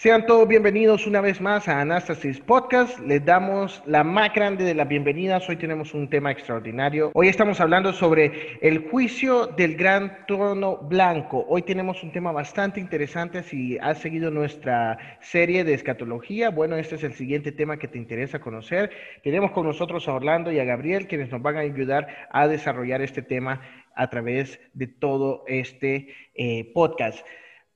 [0.00, 2.98] Sean todos bienvenidos una vez más a Anastasis Podcast.
[3.00, 5.46] Les damos la más grande de las bienvenidas.
[5.46, 7.10] Hoy tenemos un tema extraordinario.
[7.12, 11.44] Hoy estamos hablando sobre el juicio del gran trono blanco.
[11.46, 13.42] Hoy tenemos un tema bastante interesante.
[13.42, 17.98] Si has seguido nuestra serie de escatología, bueno, este es el siguiente tema que te
[17.98, 18.90] interesa conocer.
[19.22, 23.02] Tenemos con nosotros a Orlando y a Gabriel, quienes nos van a ayudar a desarrollar
[23.02, 23.60] este tema
[23.94, 27.22] a través de todo este eh, podcast.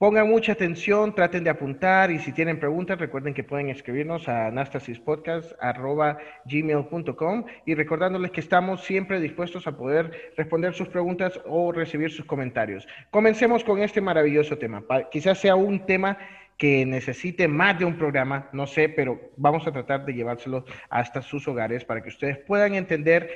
[0.04, 4.48] Pongan mucha atención, traten de apuntar y si tienen preguntas recuerden que pueden escribirnos a
[4.48, 12.27] anastasispodcast.gmail.com y recordándoles que estamos siempre dispuestos a poder responder sus preguntas o recibir sus
[12.27, 12.86] comentarios.
[13.11, 14.84] Comencemos con este maravilloso tema.
[15.11, 16.18] Quizás sea un tema
[16.58, 21.22] que necesite más de un programa, no sé, pero vamos a tratar de llevárselo hasta
[21.22, 23.30] sus hogares para que ustedes puedan entender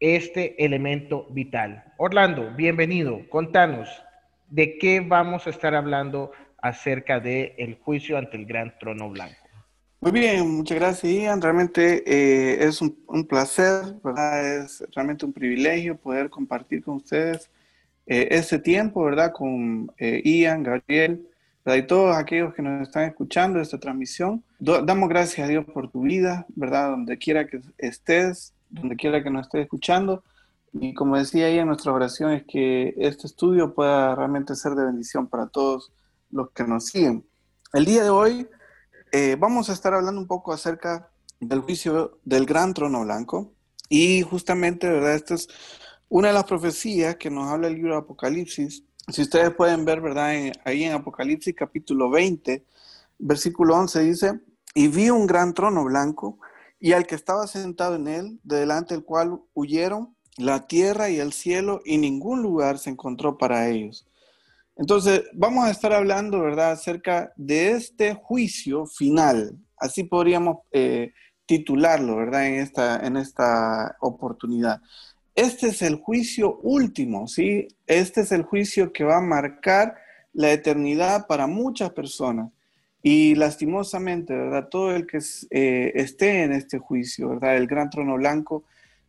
[0.00, 1.84] este elemento vital.
[1.98, 4.02] Orlando, bienvenido, contanos,
[4.48, 9.46] ¿de qué vamos a estar hablando acerca del el juicio ante el gran trono blanco?
[10.00, 11.40] Muy bien, muchas gracias Ian.
[11.40, 14.58] Realmente eh, es un, placer, ¿verdad?
[14.58, 17.50] Es realmente un privilegio poder compartir con ustedes
[18.06, 19.32] eh, este tiempo, ¿verdad?
[19.32, 21.26] Con eh, Ian, Gabriel,
[21.64, 21.78] ¿verdad?
[21.78, 24.44] y todos aquellos que nos están escuchando esta transmisión.
[24.60, 26.90] damos gracias a Dios por tu vida, ¿verdad?
[26.90, 30.22] Donde quiera que estés, donde quiera que nos estés escuchando.
[30.72, 35.28] Y como decía en nuestra oración, es que este estudio pueda realmente ser de bendición
[35.28, 35.92] para todos
[36.30, 37.26] los que nos siguen.
[37.72, 38.48] El día de hoy
[39.12, 43.52] eh, vamos a estar hablando un poco acerca del juicio del gran trono blanco.
[43.88, 45.14] Y justamente, ¿verdad?
[45.14, 45.48] Esta es
[46.08, 48.84] una de las profecías que nos habla el libro de Apocalipsis.
[49.08, 50.52] Si ustedes pueden ver, ¿verdad?
[50.64, 52.64] ahí en Apocalipsis capítulo 20,
[53.18, 54.40] versículo 11 dice,
[54.74, 56.38] y vi un gran trono blanco
[56.80, 61.18] y al que estaba sentado en él, de delante del cual huyeron la tierra y
[61.18, 64.06] el cielo y ningún lugar se encontró para ellos.
[64.76, 69.56] Entonces, vamos a estar hablando, ¿verdad?, acerca de este juicio final.
[69.78, 71.12] Así podríamos eh,
[71.46, 74.82] titularlo, ¿verdad?, en esta, en esta oportunidad.
[75.34, 77.68] Este es el juicio último, ¿sí?
[77.86, 79.96] Este es el juicio que va a marcar
[80.32, 82.50] la eternidad para muchas personas.
[83.02, 84.68] Y lastimosamente, ¿verdad?
[84.68, 85.20] Todo el que
[85.50, 87.56] eh, esté en este juicio, ¿verdad?
[87.56, 88.64] El gran trono blanco,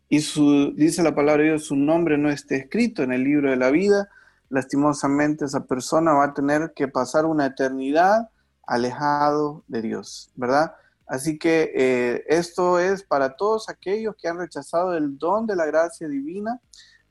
[0.10, 3.50] y su, dice la palabra de Dios, su nombre no esté escrito en el libro
[3.50, 4.10] de la vida,
[4.50, 8.30] lastimosamente esa persona va a tener que pasar una eternidad
[8.66, 10.74] alejado de Dios, ¿verdad?
[11.08, 15.66] Así que eh, esto es para todos aquellos que han rechazado el don de la
[15.66, 16.60] gracia divina,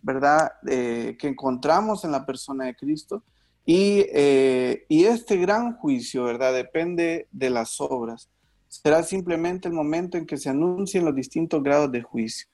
[0.03, 0.53] ¿verdad?
[0.67, 3.25] Eh, que encontramos en la persona de Cristo.
[3.65, 6.53] Y, eh, y este gran juicio, ¿verdad?
[6.53, 8.29] Depende de las obras.
[8.69, 12.47] Será simplemente el momento en que se anuncien los distintos grados de juicio.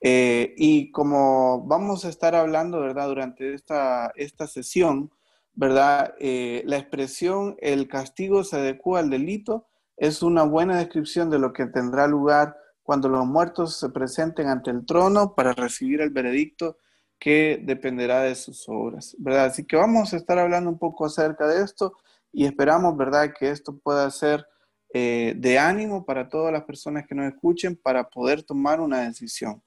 [0.00, 3.08] Eh, y como vamos a estar hablando, ¿verdad?
[3.08, 5.10] Durante esta, esta sesión,
[5.54, 6.14] ¿verdad?
[6.20, 11.52] Eh, la expresión el castigo se adecua al delito es una buena descripción de lo
[11.52, 16.78] que tendrá lugar cuando los muertos se presenten ante el trono para recibir el veredicto
[17.18, 19.46] que dependerá de sus obras, ¿verdad?
[19.46, 21.94] Así que vamos a estar hablando un poco acerca de esto
[22.30, 24.46] y esperamos, ¿verdad?, que esto pueda ser
[24.92, 29.62] eh, de ánimo para todas las personas que nos escuchen para poder tomar una decisión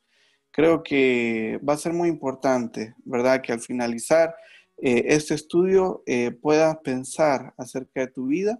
[0.51, 3.41] creo que va a ser muy importante, ¿verdad?
[3.41, 4.35] Que al finalizar
[4.77, 8.59] eh, este estudio eh, puedas pensar acerca de tu vida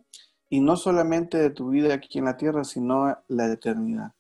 [0.50, 4.12] y no solamente de tu vida aquí en la tierra, sino la eternidad.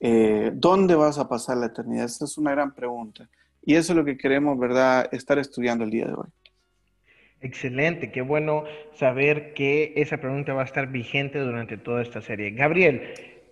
[0.00, 2.06] Eh, ¿Dónde vas a pasar la eternidad?
[2.06, 3.28] Esa es una gran pregunta.
[3.62, 6.28] Y eso es lo que queremos, ¿verdad?, estar estudiando el día de hoy.
[7.40, 8.64] Excelente, qué bueno
[8.94, 12.50] saber que esa pregunta va a estar vigente durante toda esta serie.
[12.52, 13.02] Gabriel,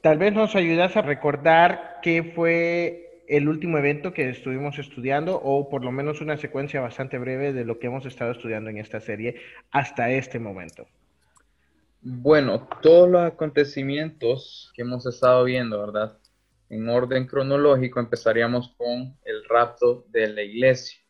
[0.03, 5.71] tal vez nos ayudas a recordar qué fue el último evento que estuvimos estudiando o
[5.71, 9.01] por lo menos una secuencia bastante breve de lo que hemos estado estudiando en esta
[9.01, 9.37] serie
[9.71, 10.87] hasta este momento.
[12.03, 16.19] Bueno, todos los acontecimientos que hemos estado viendo, ¿verdad?
[16.69, 21.01] En orden cronológico empezaríamos con el rapto de la iglesia.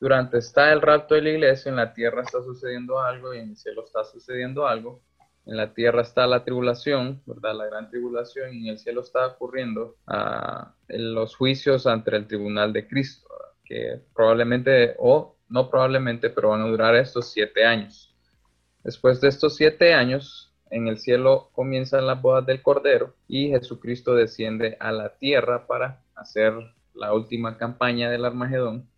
[0.00, 3.50] Durante está el rapto de la iglesia, en la tierra está sucediendo algo y en
[3.50, 5.02] el cielo está sucediendo algo
[5.46, 7.54] en la tierra está la tribulación, ¿verdad?
[7.56, 12.72] La gran tribulación, y en el cielo está ocurriendo ah, los juicios ante el tribunal
[12.72, 13.28] de Cristo,
[13.64, 18.14] que probablemente, o no probablemente, pero van a durar estos siete años.
[18.84, 24.14] Después de estos siete años, en el cielo comienzan las bodas del Cordero y Jesucristo
[24.14, 26.54] desciende a la tierra para hacer
[26.94, 28.88] la última campaña del Armagedón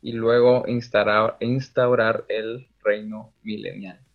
[0.00, 4.05] y luego instaurar, instaurar el reino milenial.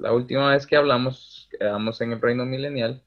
[0.00, 3.02] La última vez que hablamos, quedamos en el reino milenial,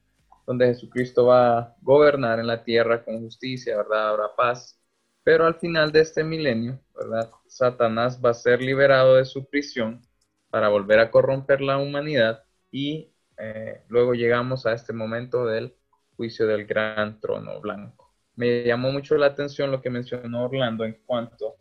[0.46, 4.10] donde Jesucristo va a gobernar en la tierra con justicia, ¿verdad?
[4.10, 4.80] Habrá paz.
[5.24, 7.30] Pero al final de este milenio, ¿verdad?
[7.48, 10.06] Satanás va a ser liberado de su prisión
[10.50, 15.74] para volver a corromper la humanidad y eh, luego llegamos a este momento del
[16.16, 18.14] juicio del gran trono blanco.
[18.36, 21.56] Me llamó mucho la atención lo que mencionó Orlando en cuanto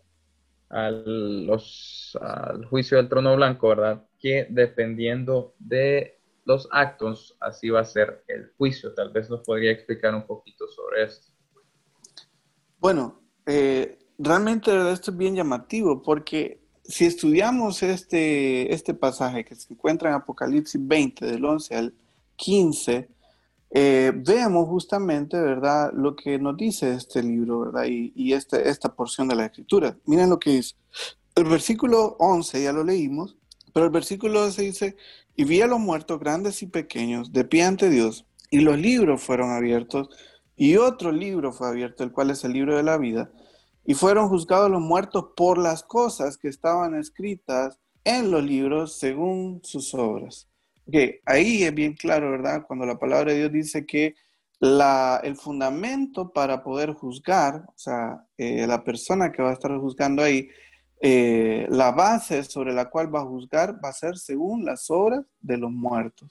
[0.69, 4.03] los, al juicio del trono blanco, ¿verdad?
[4.23, 8.93] Que dependiendo de los actos, así va a ser el juicio.
[8.93, 11.33] Tal vez nos podría explicar un poquito sobre esto.
[12.79, 19.73] Bueno, eh, realmente esto es bien llamativo porque si estudiamos este, este pasaje que se
[19.73, 21.93] encuentra en Apocalipsis 20, del 11 al
[22.37, 23.09] 15,
[23.75, 27.85] eh, veamos justamente, ¿verdad?, lo que nos dice este libro, ¿verdad?
[27.85, 29.97] Y, y este, esta porción de la escritura.
[30.05, 30.75] Miren lo que dice.
[31.35, 33.37] El versículo 11 ya lo leímos,
[33.73, 34.95] pero el versículo 11 dice,
[35.35, 39.21] y vi a los muertos grandes y pequeños de pie ante Dios, y los libros
[39.21, 40.09] fueron abiertos,
[40.55, 43.31] y otro libro fue abierto, el cual es el libro de la vida,
[43.85, 49.59] y fueron juzgados los muertos por las cosas que estaban escritas en los libros según
[49.63, 50.47] sus obras.
[50.87, 52.65] Okay, ahí es bien claro, ¿verdad?
[52.67, 54.15] Cuando la palabra de Dios dice que
[54.59, 59.77] la, el fundamento para poder juzgar, o sea, eh, la persona que va a estar
[59.77, 60.49] juzgando ahí,
[61.03, 65.23] eh, la base sobre la cual va a juzgar va a ser según las obras
[65.39, 66.29] de los muertos,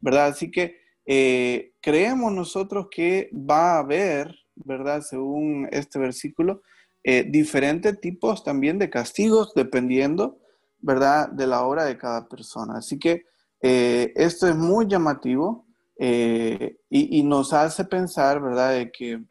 [0.00, 0.28] ¿verdad?
[0.28, 5.02] Así que eh, creemos nosotros que va a haber, ¿verdad?
[5.02, 6.62] Según este versículo,
[7.04, 10.38] diferentes tipos también de castigos dependiendo,
[10.78, 11.28] ¿verdad?
[11.28, 12.78] De la obra de cada persona.
[12.78, 13.24] Así que
[13.62, 15.66] eh, esto es muy llamativo
[15.96, 19.22] eh, y, nos hace pensar, ¿verdad?, de que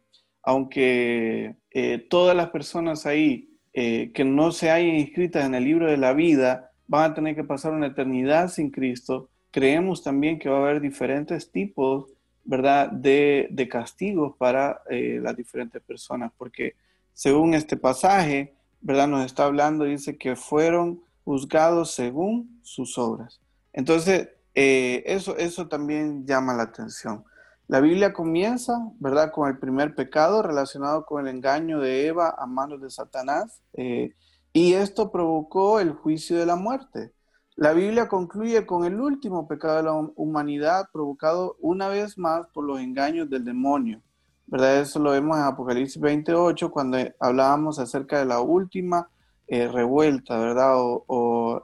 [0.41, 5.97] aunque eh, todas las personas ahí que no se hayan inscritas en el libro de
[5.97, 10.57] la vida van a tener que pasar una eternidad sin Cristo, creemos también que va
[10.57, 12.05] a haber diferentes tipos,
[12.43, 16.75] ¿verdad?, de, de castigos para las diferentes personas, porque
[17.13, 23.39] según este pasaje, ¿verdad?, nos está hablando, dice que fueron juzgados según sus obras.
[23.73, 27.23] Entonces, eh, eso, eso también llama la atención.
[27.71, 32.45] La Biblia comienza, ¿verdad?, con el primer pecado relacionado con el engaño de Eva a
[32.45, 34.13] manos de Satanás, eh,
[34.51, 37.13] y esto provocó el juicio de la muerte.
[37.55, 42.65] La Biblia concluye con el último pecado de la humanidad provocado una vez más por
[42.65, 44.01] los engaños del demonio.
[44.47, 44.81] ¿verdad?
[44.81, 49.07] Eso lo vemos en Apocalipsis 28 cuando hablábamos acerca de la última
[49.47, 50.73] eh, revuelta, ¿verdad?
[50.75, 51.63] O,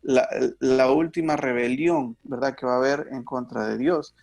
[0.00, 4.14] la, última rebelión, ¿verdad?, que va a haber en contra de Dios.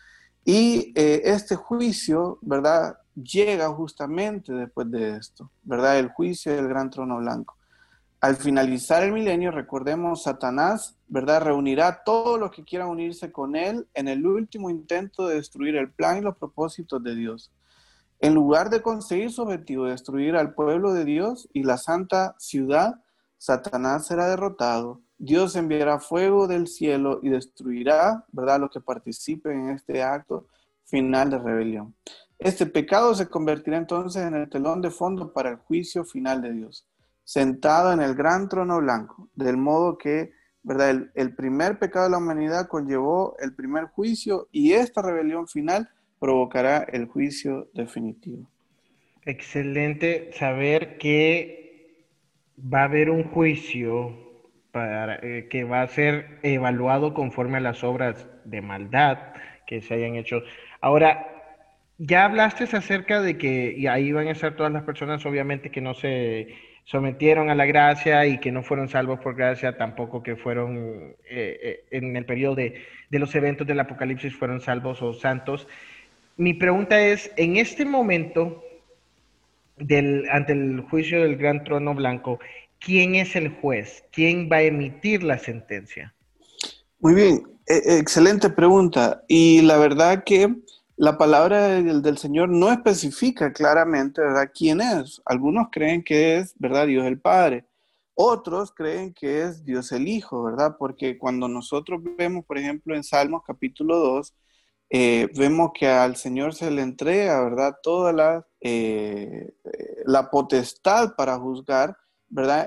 [0.49, 6.89] Y eh, este juicio, ¿verdad?, llega justamente después de esto, ¿verdad?, el juicio del gran
[6.89, 7.57] trono blanco.
[8.21, 13.57] Al finalizar el milenio, recordemos, Satanás, ¿verdad?, reunirá a todos los que quieran unirse con
[13.57, 17.51] él en el último intento de destruir el plan y los propósitos de Dios.
[18.21, 22.35] En lugar de conseguir su objetivo de destruir al pueblo de Dios y la santa
[22.39, 23.03] ciudad,
[23.37, 29.69] Satanás será derrotado Dios enviará fuego del cielo y destruirá, ¿verdad?, los que participen en
[29.71, 30.47] este acto
[30.85, 31.95] final de rebelión.
[32.37, 36.53] Este pecado se convertirá entonces en el telón de fondo para el juicio final de
[36.53, 36.85] Dios,
[37.23, 42.11] sentado en el gran trono blanco, del modo que, ¿verdad?, el, el primer pecado de
[42.11, 48.47] la humanidad conllevó el primer juicio y esta rebelión final provocará el juicio definitivo.
[49.23, 52.05] Excelente saber que
[52.57, 54.26] va a haber un juicio
[54.77, 59.17] eh, que va a ser evaluado conforme a las obras de maldad
[59.65, 60.43] que se hayan hecho.
[60.81, 61.27] Ahora,
[61.97, 65.81] ya hablaste acerca de que y ahí van a estar todas las personas, obviamente, que
[65.81, 66.55] no se
[66.85, 71.59] sometieron a la gracia y que no fueron salvos por gracia, tampoco que fueron eh,
[71.61, 75.67] eh, en el periodo de, de los eventos del Apocalipsis fueron salvos o santos.
[76.37, 78.63] Mi pregunta es, en este momento,
[79.75, 82.39] del, ante el juicio del gran trono blanco,
[82.79, 84.03] ¿quién es el juez?
[84.11, 86.13] ¿Quién va a emitir la sentencia?
[86.99, 89.23] Muy bien, e, excelente pregunta.
[89.27, 90.55] Y la verdad que
[90.97, 95.21] la palabra del, Señor no especifica claramente, ¿verdad?, quién es.
[95.25, 97.65] Algunos creen que es, ¿verdad?, Dios el Padre.
[98.15, 100.75] Otros creen que es Dios el Hijo, ¿verdad?
[100.79, 104.33] Porque cuando nosotros vemos, por ejemplo, en Salmos capítulo 2,
[104.89, 109.53] eh, vemos que al Señor se le entrega, ¿verdad?, toda la, eh,
[110.05, 111.95] la potestad para juzgar,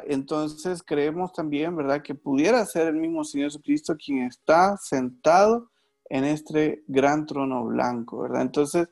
[0.07, 2.03] Entonces creemos también, ¿verdad?
[2.03, 5.71] Que pudiera ser el mismo Señor Jesucristo quien está sentado
[6.09, 8.43] en este gran trono blanco, ¿verdad?
[8.43, 8.89] Entonces,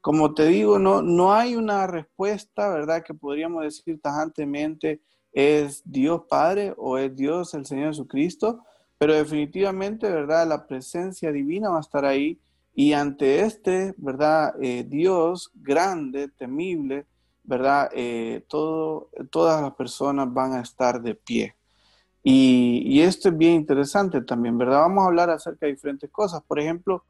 [0.00, 3.02] como te digo, no, no hay una respuesta, ¿verdad?
[3.04, 5.00] Que podríamos decir tajantemente
[5.32, 8.60] es Dios Padre o es Dios el Señor Jesucristo,
[8.98, 10.46] pero definitivamente, ¿verdad?
[10.46, 12.40] La presencia divina va a estar ahí
[12.74, 14.54] y ante este, ¿verdad?
[14.62, 17.06] Eh, Dios grande, temible,
[17.44, 17.90] ¿verdad?
[17.94, 21.56] Eh, todas las personas van a estar de pie.
[22.22, 24.80] Y, y, esto es bien interesante también, ¿verdad?
[24.80, 26.40] Vamos a hablar acerca de diferentes cosas.
[26.46, 27.04] Por ejemplo,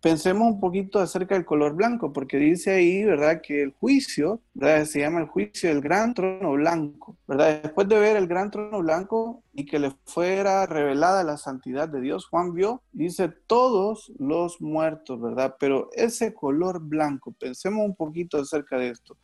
[0.00, 3.40] pensemos un poquito acerca del color blanco, porque dice ahí, ¿verdad?
[3.40, 4.84] Que el juicio, ¿verdad?
[4.84, 7.62] Se llama el juicio del gran trono blanco, ¿verdad?
[7.62, 12.00] Después de ver el gran trono blanco y que le fuera revelada la santidad de
[12.00, 15.56] Dios, Juan vio, dice, todos los muertos, ¿verdad?
[15.58, 19.16] Pero ese color blanco, pensemos un poquito acerca de esto.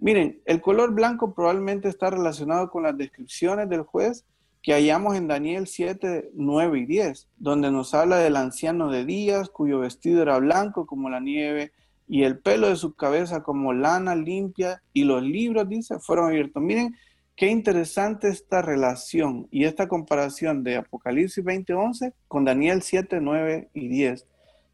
[0.00, 4.24] Miren, el color blanco probablemente está relacionado con las descripciones del juez
[4.62, 9.50] que hallamos en Daniel 7, 9 y 10, donde nos habla del anciano de días,
[9.50, 11.72] cuyo vestido era blanco como la nieve
[12.06, 16.62] y el pelo de su cabeza como lana limpia y los libros, dice, fueron abiertos.
[16.62, 16.96] Miren
[17.36, 23.70] qué interesante esta relación y esta comparación de Apocalipsis 20, 11 con Daniel 7, 9
[23.74, 24.26] y 10.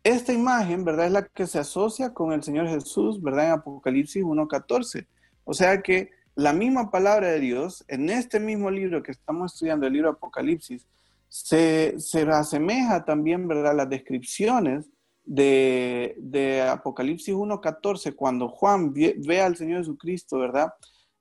[0.05, 1.07] Esta imagen, ¿verdad?
[1.07, 3.47] Es la que se asocia con el Señor Jesús, ¿verdad?
[3.47, 5.07] En Apocalipsis 1, 14.
[5.45, 9.87] O sea que la misma palabra de Dios, en este mismo libro que estamos estudiando,
[9.87, 10.87] el libro Apocalipsis,
[11.29, 11.97] se,
[12.33, 14.91] asemeja también, ¿verdad?, las descripciones
[15.25, 20.73] de, de Apocalipsis 1.14, cuando Juan ve, al Señor Jesucristo, ¿verdad?,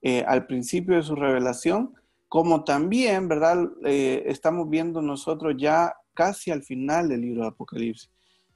[0.02, 1.94] eh, al principio de su revelación,
[2.28, 8.10] como también, ¿verdad?, eh, estamos viendo nosotros ya casi al final del libro de Apocalipsis.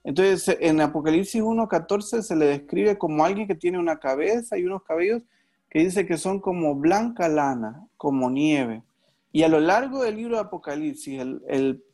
[0.04, 4.84] Entonces, en Apocalipsis 1.14 se le describe como alguien que tiene una cabeza y unos
[4.84, 5.24] cabellos
[5.70, 8.84] que dice que son como blanca lana, como nieve.
[9.32, 11.22] Y a lo largo del libro de Apocalipsis,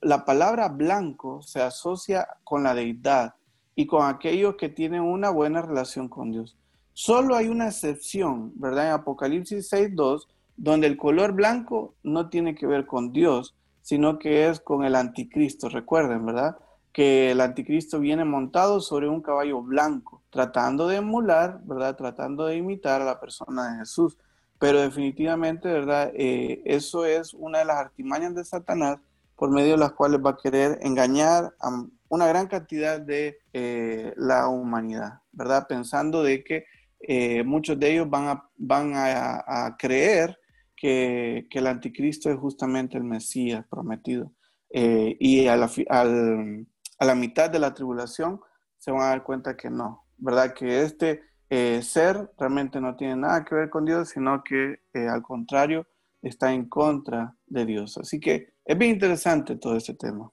[0.02, 3.36] la palabra blanco se asocia con la deidad
[3.76, 6.56] y con aquellos que tienen una buena relación con Dios.
[6.94, 8.88] Solo hay una excepción, ¿verdad?
[8.88, 14.48] En Apocalipsis 6.2, donde el color blanco no tiene que ver con Dios, sino que
[14.48, 16.56] es con el anticristo, recuerden, ¿verdad?
[16.94, 21.96] que el anticristo viene montado sobre un caballo blanco, tratando de emular, ¿verdad?
[21.96, 24.18] Tratando de imitar a la persona de Jesús.
[24.58, 26.12] Pero definitivamente, ¿verdad?
[26.16, 28.98] Eh, eso es una de las artimañas de Satanás
[29.36, 34.14] por medio de las cuales va a querer engañar a una gran cantidad de eh,
[34.18, 35.68] la humanidad, ¿verdad?
[35.68, 36.66] Pensando de que
[37.00, 40.40] eh, muchos de ellos van a, van a, creer
[40.76, 44.32] que, que, el anticristo es justamente el Mesías prometido.
[44.72, 48.40] y al, a la mitad de la tribulación,
[48.80, 50.54] se van a dar cuenta que no, ¿verdad?
[50.54, 55.08] Que este eh, ser realmente no tiene nada que ver con Dios, sino que eh,
[55.08, 55.86] al contrario
[56.22, 57.98] está en contra de Dios.
[57.98, 60.32] Así que es bien interesante todo este tema.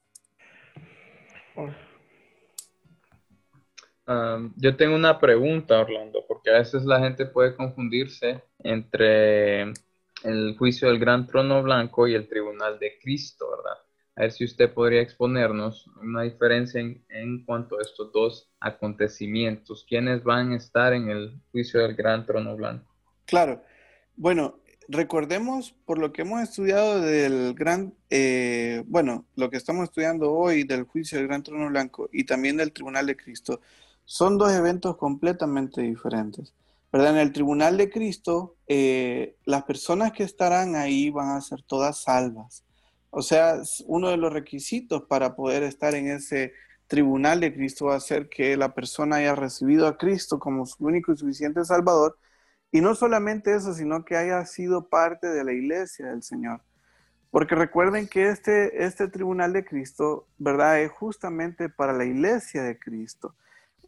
[4.57, 9.71] yo tengo una pregunta, Orlando, porque a veces la gente puede confundirse entre
[10.23, 13.77] el juicio del gran trono blanco y el tribunal de Cristo, ¿verdad?
[14.15, 19.85] A ver si usted podría exponernos una diferencia en, cuanto a estos dos acontecimientos.
[19.87, 22.93] ¿Quiénes van a estar en el juicio del gran trono blanco?
[23.25, 23.63] Claro.
[24.15, 30.33] Bueno, recordemos por lo que hemos estudiado del gran, eh, bueno, lo que estamos estudiando
[30.33, 33.61] hoy del juicio del gran trono blanco y también del tribunal de Cristo,
[34.03, 36.53] son dos eventos completamente diferentes.
[36.91, 37.11] ¿verdad?
[37.11, 42.03] En el tribunal de Cristo, eh, las personas que estarán ahí van a ser todas
[42.03, 42.65] salvas.
[43.11, 46.53] O sea, uno de los requisitos para poder estar en ese
[46.87, 50.83] tribunal de Cristo va a ser que la persona haya recibido a Cristo como su
[50.85, 52.17] único y suficiente Salvador.
[52.71, 56.61] Y no solamente eso, sino que haya sido parte de la iglesia del Señor.
[57.31, 60.81] Porque recuerden que este, este tribunal de Cristo, ¿verdad?
[60.81, 63.35] Es justamente para la iglesia de Cristo.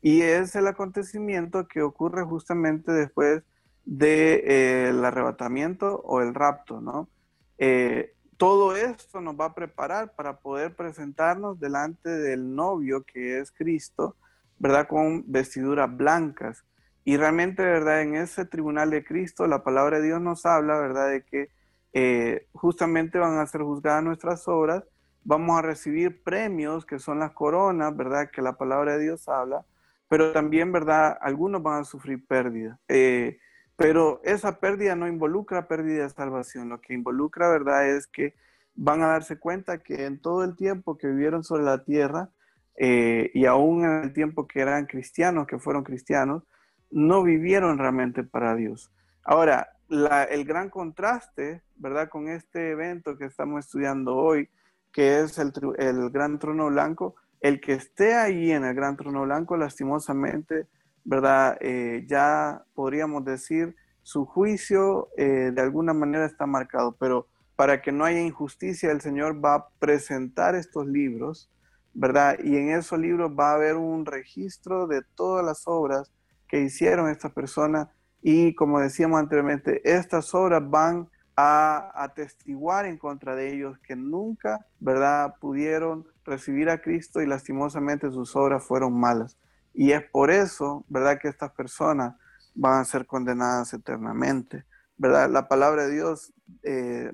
[0.02, 3.44] Y es el acontecimiento que ocurre justamente después
[3.86, 7.10] del de, eh, arrebatamiento o el rapto, ¿no?
[7.58, 13.52] Eh, todo esto nos va a preparar para poder presentarnos delante del novio que es
[13.52, 14.16] Cristo,
[14.60, 14.88] ¿verdad?
[14.88, 16.64] Con vestiduras blancas.
[17.06, 18.02] Y realmente, ¿verdad?
[18.02, 21.10] En ese tribunal de Cristo, la palabra de Dios nos habla, ¿verdad?
[21.10, 21.50] De que
[21.94, 24.84] eh, justamente van a ser juzgadas nuestras obras,
[25.24, 28.30] vamos a recibir premios que son las coronas, ¿verdad?
[28.32, 29.66] Que la palabra de Dios habla,
[30.08, 31.18] pero también, ¿verdad?
[31.22, 32.80] Algunos van a sufrir pérdida.
[32.88, 33.38] Eh,
[33.76, 38.36] pero esa pérdida no involucra pérdida de salvación, lo que involucra, ¿verdad?, es que
[38.76, 42.30] van a darse cuenta que en todo el tiempo que vivieron sobre la tierra,
[42.76, 46.44] eh, y aún en el tiempo que eran cristianos, que fueron cristianos,
[46.90, 48.92] no vivieron realmente para Dios.
[49.24, 54.50] Ahora, el gran contraste, ¿verdad?, con este evento que estamos estudiando hoy,
[54.92, 59.24] que es el, el gran trono blanco, el que esté ahí en el gran trono
[59.24, 60.68] blanco, lastimosamente,
[61.04, 61.58] ¿verdad?
[61.62, 67.92] Eh, ya podríamos decir, su juicio eh, de alguna manera está marcado, pero para que
[67.92, 71.50] no haya injusticia, el Señor va a presentar estos libros,
[71.94, 72.38] ¿verdad?
[72.44, 76.12] Y en esos libros va a haber un registro de todas las obras
[76.48, 77.88] que hicieron estas personas
[78.22, 84.66] y como decíamos anteriormente, estas obras van a atestiguar en contra de ellos que nunca,
[84.80, 89.38] ¿verdad?, pudieron recibir a Cristo y lastimosamente sus obras fueron malas.
[89.74, 92.16] Y es por eso, ¿verdad?, que estas personas
[92.56, 94.66] van a ser condenadas eternamente,
[94.98, 95.30] ¿verdad?
[95.30, 97.12] La palabra de Dios eh,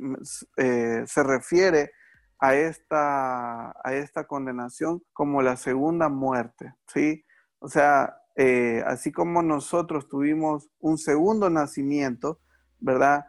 [0.58, 1.92] eh, se refiere
[2.40, 7.26] a esta, a esta condenación como la segunda muerte, ¿sí?
[7.60, 12.40] O sea, eh, así como nosotros tuvimos un segundo nacimiento,
[12.80, 13.26] ¿verdad?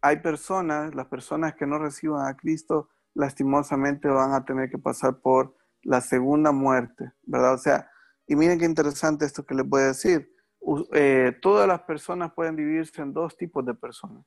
[0.00, 5.20] hay personas, las personas que no reciban a Cristo, lastimosamente van a tener que pasar
[5.20, 7.54] por la segunda muerte, ¿verdad?
[7.54, 7.88] O sea,
[8.26, 10.32] y miren qué interesante esto que les voy a decir.
[10.92, 14.24] Eh, todas las personas pueden dividirse en dos tipos de personas.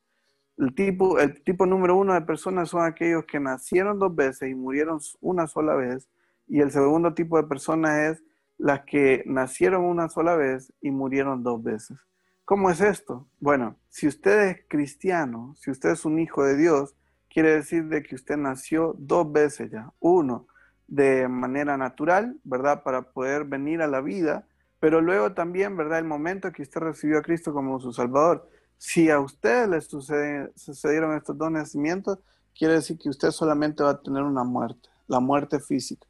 [0.57, 4.55] El tipo, el tipo número uno de personas son aquellos que nacieron dos veces y
[4.55, 6.09] murieron una sola vez.
[6.47, 8.23] Y el segundo tipo de personas es
[8.57, 11.97] las que nacieron una sola vez y murieron dos veces.
[12.43, 13.29] ¿Cómo es esto?
[13.39, 16.95] Bueno, si usted es cristiano, si usted es un hijo de Dios,
[17.29, 19.93] quiere decir de que usted nació dos veces ya.
[19.99, 20.47] Uno,
[20.89, 22.83] de manera natural, ¿verdad?
[22.83, 24.47] Para poder venir a la vida,
[24.79, 25.99] pero luego también, ¿verdad?
[25.99, 28.49] El momento que usted recibió a Cristo como su Salvador.
[28.77, 32.19] Si a usted le sucedieron estos dos nacimientos,
[32.57, 36.07] quiere decir que usted solamente va a tener una muerte, la muerte física.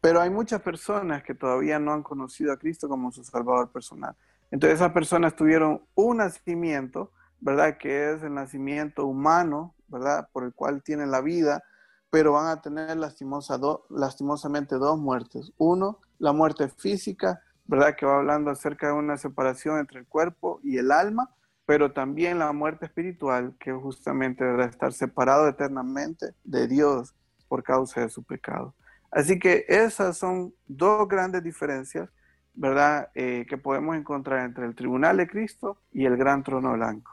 [0.00, 4.16] Pero hay muchas personas que todavía no han conocido a Cristo como su Salvador personal.
[4.50, 7.78] Entonces esas personas tuvieron un nacimiento, ¿verdad?
[7.78, 10.28] Que es el nacimiento humano, ¿verdad?
[10.32, 11.62] Por el cual tienen la vida,
[12.10, 13.58] pero van a tener lastimosa
[13.90, 15.52] lastimosamente dos muertes.
[15.58, 17.96] Uno, la muerte física, ¿verdad?
[17.96, 21.30] Que va hablando acerca de una separación entre el cuerpo y el alma,
[21.66, 24.68] pero también la muerte espiritual, que justamente ¿verdad?
[24.68, 27.14] estar separado eternamente de Dios
[27.48, 28.74] por causa de su pecado.
[29.10, 32.08] Así que esas son dos grandes diferencias,
[32.54, 33.10] ¿verdad?
[33.14, 37.12] Eh, que podemos encontrar entre el tribunal de Cristo y el gran trono blanco.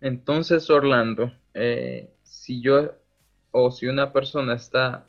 [0.00, 2.92] Entonces, Orlando, eh, si yo
[3.56, 5.06] o si una persona está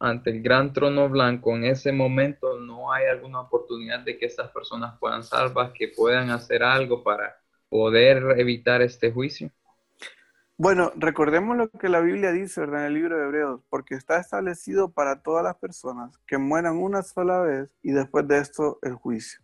[0.00, 4.50] ante el gran trono blanco, en ese momento no hay alguna oportunidad de que estas
[4.50, 7.36] personas puedan salvar, que puedan hacer algo para
[7.68, 9.52] poder evitar este juicio.
[10.56, 12.80] Bueno, recordemos lo que la Biblia dice ¿verdad?
[12.80, 17.02] en el libro de Hebreos, porque está establecido para todas las personas que mueran una
[17.02, 19.40] sola vez y después de esto el juicio.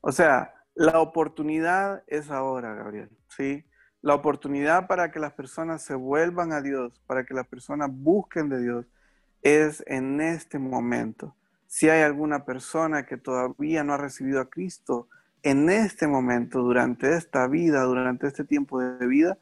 [0.00, 3.64] O sea, la oportunidad es ahora, Gabriel, ¿sí?
[4.04, 8.50] La oportunidad para que las personas se vuelvan a Dios, para que las personas busquen
[8.50, 8.84] de Dios,
[9.40, 11.34] es en este momento.
[11.66, 15.08] Si hay alguna persona que todavía no ha recibido a Cristo,
[15.42, 19.38] en este momento, durante esta vida, durante este tiempo de vida,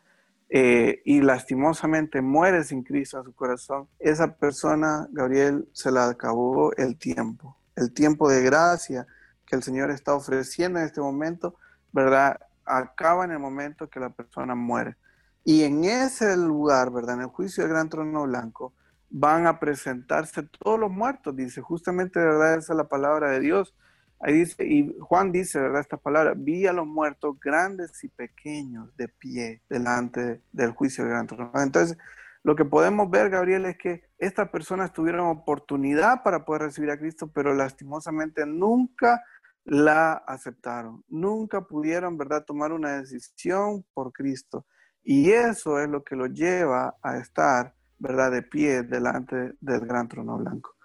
[0.48, 6.72] eh, y lastimosamente muere sin Cristo a su corazón, esa persona, Gabriel, se la acabó
[6.76, 9.08] el tiempo, el tiempo de gracia
[9.44, 11.56] que el Señor está ofreciendo en este momento,
[11.90, 12.38] ¿verdad?
[12.64, 14.96] Acaba en el momento que la persona muere.
[15.44, 17.16] Y en ese lugar, ¿verdad?
[17.16, 18.72] En el juicio del gran trono blanco,
[19.10, 22.54] van a presentarse todos los muertos, dice, justamente, ¿verdad?
[22.54, 23.74] Esa es la palabra de Dios.
[24.20, 25.80] Ahí dice, y Juan dice, ¿verdad?
[25.80, 31.12] Esta palabra, vi a los muertos grandes y pequeños de pie delante del juicio del
[31.12, 31.50] gran trono.
[31.56, 31.98] Entonces,
[32.44, 36.98] lo que podemos ver, Gabriel, es que estas personas tuvieron oportunidad para poder recibir a
[36.98, 39.22] Cristo, pero lastimosamente nunca
[39.64, 41.04] la aceptaron.
[41.08, 44.66] Nunca pudieron, ¿verdad?, tomar una decisión por Cristo.
[45.02, 50.08] Y eso es lo que lo lleva a estar, ¿verdad?, de pie delante del gran
[50.08, 50.76] trono blanco.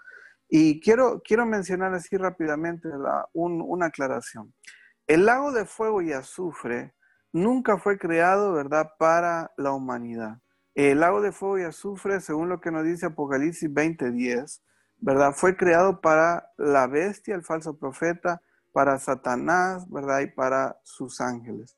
[0.49, 2.87] Y quiero, quiero mencionar así rápidamente
[3.33, 4.53] una aclaración.
[5.05, 6.93] El lago de fuego y azufre
[7.33, 10.39] nunca fue creado, ¿verdad?, para la humanidad.
[10.73, 14.61] El lago de fuego y azufre, según lo que nos dice Apocalipsis 20:10,
[14.99, 20.19] ¿verdad?, fue creado para la bestia, el falso profeta, para Satanás, ¿verdad?
[20.21, 21.77] Y para sus ángeles.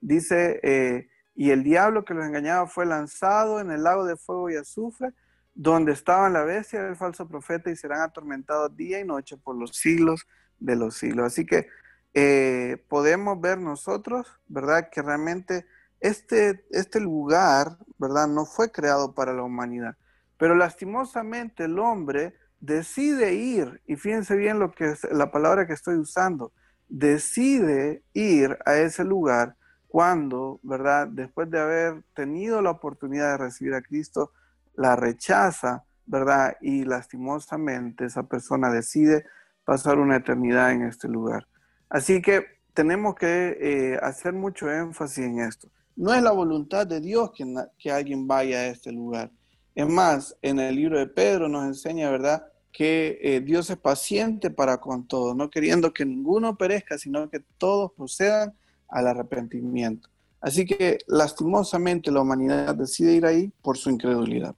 [0.00, 4.50] Dice, eh, y el diablo que los engañaba fue lanzado en el lago de fuego
[4.50, 5.12] y azufre,
[5.54, 9.76] donde estaban la bestia del falso profeta y serán atormentados día y noche por los
[9.76, 10.26] siglos
[10.58, 11.26] de los siglos.
[11.26, 11.68] Así que
[12.14, 14.88] eh, podemos ver nosotros, ¿verdad?
[14.90, 15.66] Que realmente
[16.00, 18.28] este, este lugar, ¿verdad?
[18.28, 19.96] No fue creado para la humanidad.
[20.38, 22.34] Pero lastimosamente el hombre
[22.66, 26.52] decide ir, y fíjense bien lo que es la palabra que estoy usando,
[26.88, 31.06] decide ir a ese lugar cuando, ¿verdad?
[31.08, 34.32] Después de haber tenido la oportunidad de recibir a Cristo,
[34.74, 36.56] la rechaza, ¿verdad?
[36.60, 39.24] Y lastimosamente esa persona decide
[39.64, 41.46] pasar una eternidad en este lugar.
[41.88, 45.68] Así que tenemos que eh, hacer mucho énfasis en esto.
[45.94, 47.46] No es la voluntad de Dios que,
[47.78, 49.30] que alguien vaya a este lugar.
[49.74, 52.46] Es más, en el libro de Pedro nos enseña, ¿verdad?
[52.76, 57.40] Que eh, Dios es paciente para con todos, no queriendo que ninguno perezca, sino que
[57.56, 58.54] todos procedan
[58.86, 60.10] al arrepentimiento.
[60.42, 64.54] Así que lastimosamente la humanidad decide ir ahí por su incredulidad.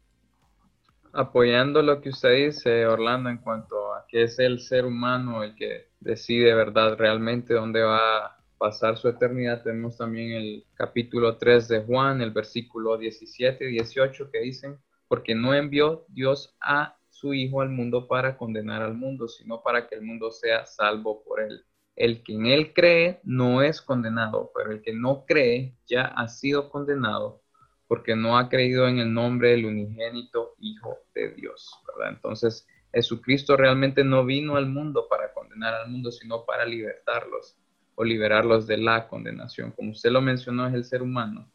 [1.12, 5.54] Apoyando lo que usted dice, Orlando, en cuanto a que es el ser humano el
[5.54, 11.68] que decide, ¿verdad?, realmente dónde va a pasar su eternidad, tenemos también el capítulo 3
[11.68, 14.76] de Juan, el versículo 17 y 18 que dicen,
[15.06, 19.88] porque no envió Dios a su Hijo al mundo para condenar al mundo, sino para
[19.88, 21.64] que el mundo sea salvo por él.
[21.96, 26.28] El que en él cree no es condenado, pero el que no cree ya ha
[26.28, 27.42] sido condenado
[27.88, 31.72] porque no ha creído en el nombre del unigénito Hijo de Dios.
[32.08, 37.56] Entonces, Jesucristo realmente no vino al mundo para condenar al mundo, sino para libertarlos
[37.96, 39.72] o liberarlos de la condenación.
[39.72, 41.50] Como usted lo mencionó, es el ser humano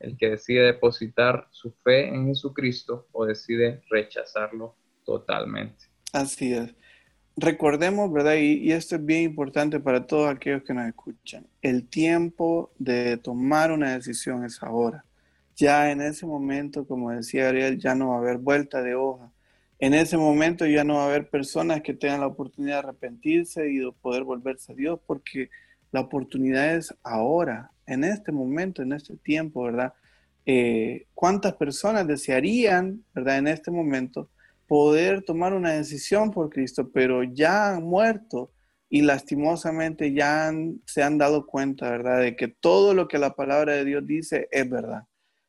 [0.00, 4.76] el que decide depositar su fe en Jesucristo o decide rechazarlo
[5.08, 5.86] totalmente.
[6.12, 6.74] Así es.
[7.34, 8.34] Recordemos, ¿verdad?
[8.34, 11.46] Y, esto es bien importante para todos aquellos que nos escuchan.
[11.62, 15.06] El tiempo de tomar una decisión es ahora.
[15.56, 19.32] Ya en ese momento, como decía Ariel, ya no va a haber vuelta de hoja.
[19.78, 23.70] En ese momento ya no va a haber personas que tengan la oportunidad de arrepentirse
[23.70, 25.48] y de poder volverse a Dios, porque
[25.90, 29.94] la oportunidad es ahora, en este momento, en este tiempo, ¿verdad?
[30.44, 33.38] Eh, ¿Cuántas personas desearían, ¿verdad?
[33.38, 34.28] En este momento
[34.68, 38.52] poder tomar una decisión por Cristo, pero ya han muerto
[38.90, 40.52] y lastimosamente ya
[40.86, 44.46] se han dado cuenta, ¿verdad?, de que todo lo que la palabra de Dios dice
[44.50, 45.04] es verdad.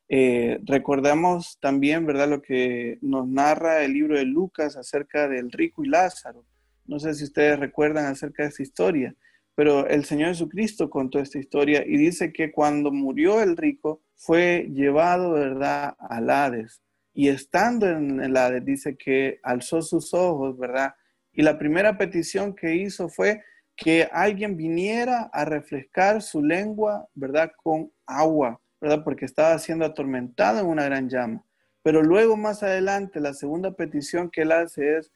[0.08, 5.84] Eh, recordamos también, ¿verdad?, lo que nos narra el libro de Lucas acerca del rico
[5.84, 6.44] y Lázaro.
[6.86, 9.14] No sé si ustedes recuerdan acerca de esta historia,
[9.54, 14.70] pero el Señor Jesucristo contó esta historia y dice que cuando murió el rico fue
[14.72, 16.80] llevado, ¿verdad?, al Hades
[17.12, 20.94] y estando en Hades, dice que alzó sus ojos, ¿verdad?
[21.32, 23.42] Y la primera petición que hizo fue
[23.76, 27.50] que alguien viniera a refrescar su lengua, ¿verdad?
[27.56, 29.02] Con agua, ¿verdad?
[29.02, 31.44] Porque estaba siendo atormentado en una gran llama.
[31.82, 35.10] Pero luego más adelante, la segunda petición que él hace es,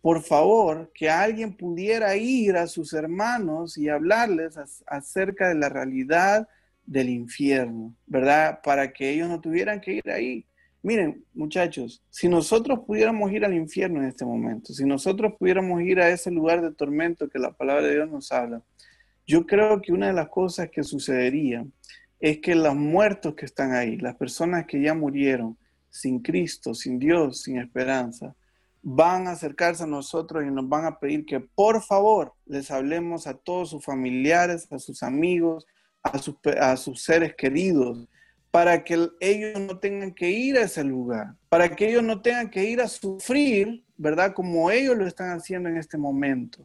[0.00, 6.46] por favor, que alguien pudiera ir a sus hermanos y hablarles acerca de la realidad
[6.84, 8.60] del infierno, ¿verdad?
[8.62, 10.46] Para que ellos no tuvieran que ir ahí.
[10.84, 15.98] Miren, muchachos, si nosotros pudiéramos ir al infierno en este momento, si nosotros pudiéramos ir
[15.98, 18.62] a ese lugar de tormento que la palabra de Dios nos habla,
[19.26, 21.64] yo creo que una de las cosas que sucedería
[22.20, 25.56] es que los muertos que están ahí, las personas que ya murieron
[25.88, 28.36] sin Cristo, sin Dios, sin esperanza,
[28.82, 33.26] van a acercarse a nosotros y nos van a pedir que por favor les hablemos
[33.26, 35.66] a todos sus familiares, a sus amigos,
[36.02, 38.06] a sus, a sus seres queridos,
[38.54, 42.48] para que ellos no tengan que ir a ese lugar, para que ellos no tengan
[42.48, 44.32] que ir a sufrir, ¿verdad?
[44.32, 46.64] Como ellos lo están haciendo en este momento.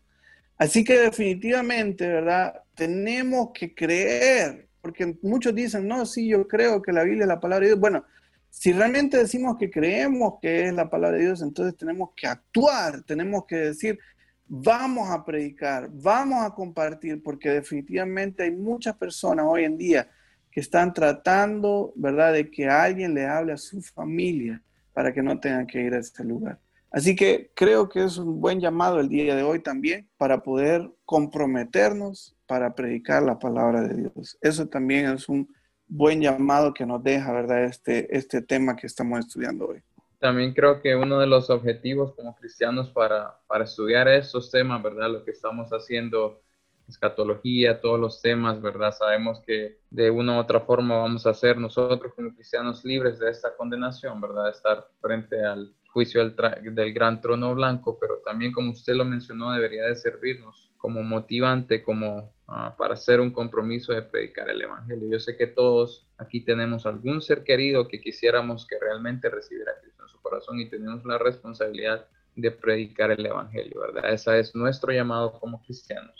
[0.55, 2.61] Así que definitivamente, ¿verdad?
[2.75, 7.39] Tenemos que creer, porque muchos dicen, no, sí, yo creo que la Biblia es la
[7.39, 7.79] palabra de Dios.
[7.79, 8.05] Bueno,
[8.51, 13.01] si realmente decimos que creemos que es la palabra de Dios, entonces tenemos que actuar,
[13.01, 13.97] tenemos que decir,
[14.45, 20.07] vamos a predicar, vamos a compartir, porque definitivamente hay muchas personas hoy en día
[20.51, 24.61] que están tratando, ¿verdad?, de que alguien le hable a su familia
[24.93, 26.59] para que no tengan que ir a este lugar.
[26.91, 30.89] Así que creo que es un buen llamado el día de hoy también para poder
[31.05, 34.37] comprometernos para predicar la palabra de Dios.
[34.41, 35.47] Eso también es un
[35.87, 39.83] buen llamado que nos deja, ¿verdad?, este, este tema que estamos estudiando hoy.
[40.19, 45.11] También creo que uno de los objetivos como cristianos para, para estudiar estos temas, ¿verdad?,
[45.11, 46.41] lo que estamos haciendo
[46.89, 48.91] escatología, todos los temas, ¿verdad?
[48.91, 53.29] Sabemos que de una u otra forma vamos a ser nosotros como cristianos libres de
[53.29, 54.49] esta condenación, ¿verdad?
[54.49, 56.35] Estar frente al juicio del,
[56.75, 61.83] del, gran trono blanco, pero también como usted lo mencionó, debería de servirnos como motivante,
[61.83, 65.09] como ah, para hacer un compromiso de predicar el Evangelio.
[65.11, 70.03] Yo sé que todos aquí tenemos algún ser querido que quisiéramos que realmente recibiera Cristo
[70.03, 74.13] en su corazón y tenemos la responsabilidad de predicar el Evangelio, ¿verdad?
[74.13, 76.18] Esa es nuestro llamado como cristianos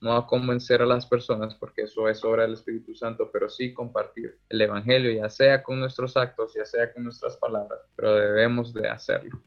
[0.00, 3.72] no a convencer a las personas, porque eso es obra del Espíritu Santo, pero sí
[3.72, 8.72] compartir el Evangelio, ya sea con nuestros actos, ya sea con nuestras palabras, pero debemos
[8.72, 9.40] de hacerlo.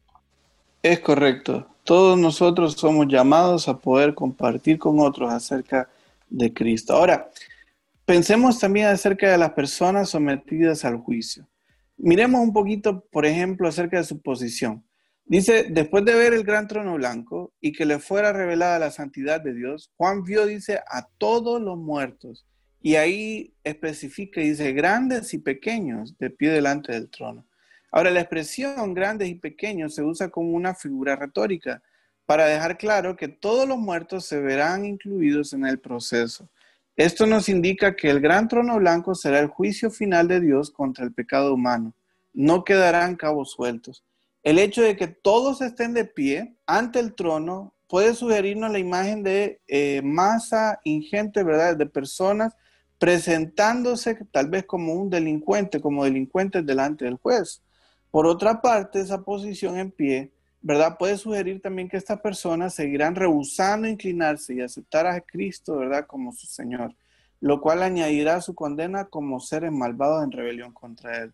[0.82, 1.68] Es correcto.
[1.84, 5.90] Todos nosotros somos llamados a poder compartir con otros acerca
[6.30, 6.94] de Cristo.
[6.94, 7.30] Ahora,
[8.06, 11.48] pensemos también acerca de las personas sometidas al juicio.
[11.98, 14.84] Miremos un poquito, por ejemplo, acerca de su posición.
[15.30, 19.40] Dice, después de ver el gran trono blanco y que le fuera revelada la santidad
[19.40, 22.48] de Dios, Juan vio, dice, a todos los muertos.
[22.82, 27.46] Y ahí especifica, dice, grandes y pequeños de pie delante del trono.
[27.92, 31.84] Ahora, la expresión grandes y pequeños se usa como una figura retórica
[32.26, 36.50] para dejar claro que todos los muertos se verán incluidos en el proceso.
[36.96, 41.06] Esto nos indica que el gran trono blanco será el juicio final de Dios contra
[41.06, 41.94] el pecado humano.
[42.34, 44.04] No quedarán cabos sueltos.
[44.50, 49.22] El hecho de que todos estén de pie ante el trono puede sugerirnos la imagen
[49.22, 51.78] de eh, masa ingente, ¿verdad?
[51.78, 52.56] De personas
[52.98, 57.62] presentándose tal vez como un delincuente, como delincuentes delante del juez.
[58.10, 60.32] Por otra parte, esa posición en pie
[60.62, 60.98] ¿verdad?
[60.98, 66.08] Puede sugerir también que estas personas seguirán rehusando inclinarse y aceptar a Cristo, ¿verdad?
[66.08, 66.96] Como su Señor,
[67.40, 71.34] lo cual añadirá su condena como seres malvados en rebelión contra Él.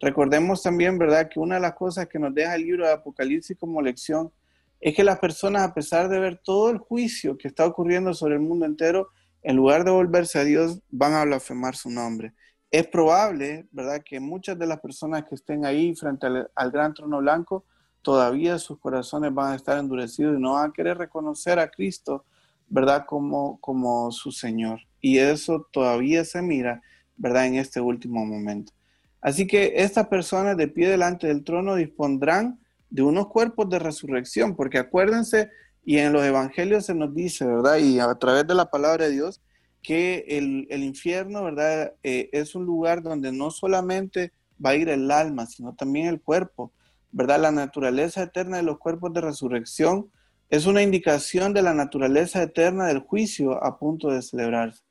[0.00, 1.28] Recordemos también, ¿verdad?
[1.28, 4.32] Que una de las cosas que nos deja el libro de Apocalipsis como lección
[4.80, 8.34] es que las personas, a pesar de ver todo el juicio que está ocurriendo sobre
[8.34, 9.10] el mundo entero,
[9.42, 12.32] en lugar de volverse a Dios, van a blasfemar su nombre.
[12.70, 17.18] Es probable, ¿verdad?, que muchas de las personas que estén ahí frente al, gran trono
[17.18, 17.66] blanco
[18.00, 22.24] todavía sus corazones van a estar endurecidos y no van a querer reconocer a Cristo,
[22.68, 23.04] ¿verdad?
[23.06, 24.80] Como, como su Señor.
[25.00, 26.80] Y eso todavía se mira,
[27.16, 27.46] ¿verdad?
[27.46, 28.72] En este último momento.
[29.20, 34.56] Así que estas personas de pie delante del trono dispondrán de unos cuerpos de resurrección,
[34.56, 35.50] porque acuérdense,
[35.84, 37.76] y en los evangelios se nos dice, ¿verdad?
[37.78, 39.40] Y a través de la palabra de Dios,
[39.82, 41.94] que el, infierno, ¿verdad?
[42.02, 44.32] Eh, es un lugar donde no solamente
[44.64, 46.72] va a ir el alma, sino también el cuerpo.
[47.12, 47.40] ¿verdad?
[47.40, 50.10] La naturaleza eterna de los cuerpos de resurrección
[50.48, 54.82] es una indicación de la naturaleza eterna del juicio a punto de celebrarse.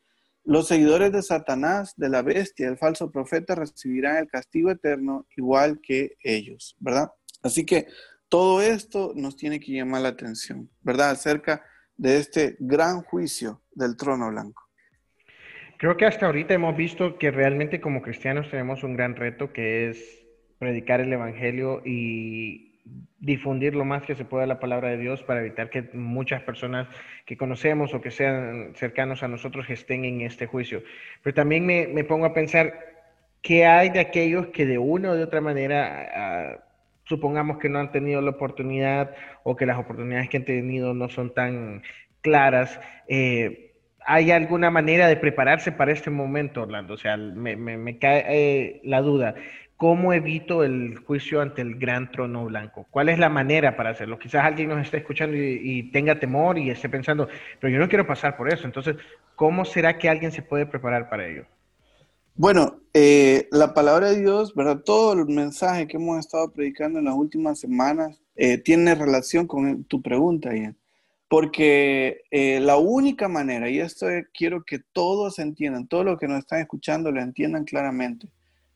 [0.50, 5.80] Los seguidores de Satanás, de la bestia, el falso profeta, recibirán el castigo eterno igual
[5.80, 7.12] que ellos, ¿verdad?
[7.44, 7.86] Así que
[8.30, 11.12] todo esto nos tiene que llamar la atención, ¿verdad?
[11.12, 11.64] Acerca
[11.98, 14.64] de este gran juicio del trono blanco.
[15.78, 19.92] Creo que hasta ahorita hemos visto que realmente como cristianos tenemos un gran reto que
[19.92, 20.26] es
[20.58, 22.69] predicar el Evangelio y
[23.20, 26.88] difundir lo más que se pueda la palabra de Dios para evitar que muchas personas
[27.26, 30.84] que conocemos o que sean cercanos a nosotros estén en este juicio.
[31.22, 32.74] Pero también me, me pongo a pensar,
[33.42, 36.64] ¿qué hay de aquellos que de una o de otra manera, ah,
[37.06, 41.10] supongamos que no han tenido la oportunidad o que las oportunidades que han tenido no
[41.10, 41.84] son tan
[42.22, 42.80] claras?
[43.08, 43.66] Eh,
[44.06, 46.94] ¿Hay alguna manera de prepararse para este momento, Orlando?
[46.94, 49.36] O sea, me, me, cae eh, la duda.
[49.80, 52.86] ¿Cómo evito el juicio ante el gran trono blanco?
[52.92, 54.20] ¿Cuál es la manera para hacerlo?
[54.20, 57.30] Quizás alguien nos esté escuchando y, tenga temor y esté pensando,
[57.62, 58.66] pero yo no quiero pasar por eso.
[58.66, 58.98] Entonces,
[59.38, 61.46] ¿cómo será que alguien se puede preparar para ello?
[62.36, 64.82] Bueno, eh, la palabra de Dios, ¿verdad?
[64.84, 69.86] Todo el mensaje que hemos estado predicando en las últimas semanas eh, tiene relación con
[69.86, 70.76] tu pregunta, Ian.
[71.30, 76.40] Porque eh, la única manera, y esto quiero que todos entiendan, todos los que nos
[76.40, 78.28] están escuchando lo entiendan claramente,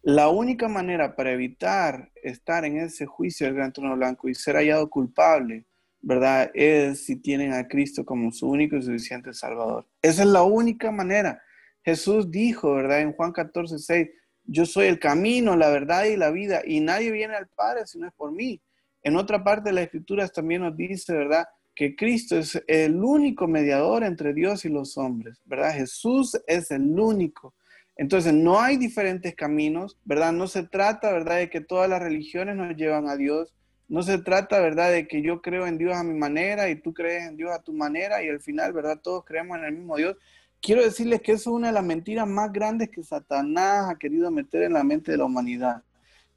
[0.03, 4.57] la única manera para evitar estar en ese juicio del gran trono blanco y ser
[4.57, 5.65] hallado culpable,
[6.01, 6.51] ¿verdad?
[6.53, 9.87] Es si tienen a Cristo como su único y suficiente Salvador.
[10.01, 11.41] Esa es la única manera.
[11.85, 12.99] Jesús dijo, ¿verdad?
[12.99, 14.09] En Juan 14, 6,
[14.43, 17.97] yo soy el camino, la verdad y la vida, y nadie viene al Padre si
[17.97, 18.61] no es por mí.
[19.03, 21.45] En otra parte de las Escrituras también nos dice, ¿verdad?
[21.73, 25.73] Que Cristo es el único mediador entre Dios y los hombres, ¿verdad?
[25.75, 27.53] Jesús es el único.
[27.95, 30.31] Entonces, no hay diferentes caminos, ¿verdad?
[30.31, 33.53] No se trata, ¿verdad?, de que todas las religiones nos llevan a Dios.
[33.87, 36.93] No se trata, ¿verdad?, de que yo creo en Dios a mi manera y tú
[36.93, 39.97] crees en Dios a tu manera y al final, ¿verdad?, todos creemos en el mismo
[39.97, 40.17] Dios.
[40.61, 44.31] Quiero decirles que eso es una de las mentiras más grandes que Satanás ha querido
[44.31, 45.83] meter en la mente de la humanidad.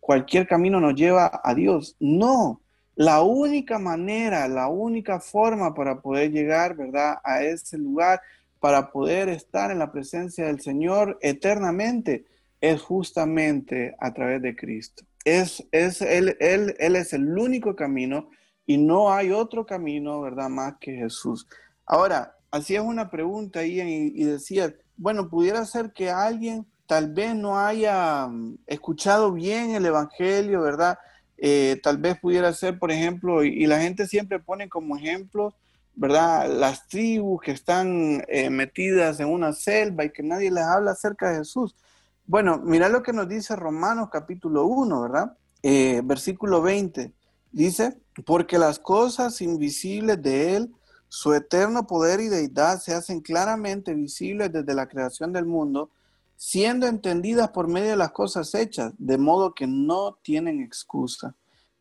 [0.01, 1.97] Cualquier camino nos lleva a Dios.
[2.01, 2.61] No,
[2.97, 8.21] la única manera, la única forma para poder llegar, ¿verdad?, a ese lugar
[8.61, 12.25] para poder estar en la presencia del Señor eternamente
[12.61, 15.05] es justamente a través de Cristo.
[15.25, 18.31] Es, es él, él, él es el único camino
[18.66, 21.47] y no hay otro camino, ¿verdad?, más que Jesús.
[21.85, 27.59] Ahora, hacías una pregunta ahí y, decías, bueno, pudiera ser que alguien tal vez no
[27.59, 30.99] haya mm, escuchado bien el Evangelio, ¿verdad?
[31.38, 35.55] Eh, tal vez pudiera ser, por ejemplo, y, y, la gente siempre pone como ejemplos
[35.97, 36.49] ¿verdad?
[36.49, 41.31] Las tribus que están eh, metidas en una selva y que nadie les habla acerca
[41.31, 41.75] de Jesús.
[42.27, 45.37] Bueno, mira lo que nos dice Romanos capítulo 1, ¿verdad?
[45.63, 47.13] Eh, versículo 20.
[47.51, 50.75] Dice, porque las cosas invisibles de Él,
[51.09, 55.91] su eterno poder y deidad se hacen claramente visibles desde la creación del mundo,
[56.37, 61.35] siendo entendidas por medio de las cosas hechas, de modo que no tienen excusa.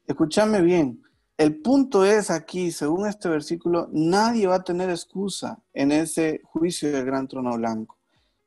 [0.07, 1.03] Escúchame bien,
[1.37, 6.91] el punto es aquí, según este versículo, nadie va a tener excusa en ese juicio
[6.91, 7.97] del gran trono blanco.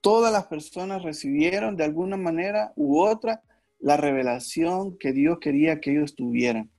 [0.01, 3.43] Todas las personas recibieron de alguna manera u otra
[3.79, 6.71] la revelación que Dios quería que ellos tuvieran.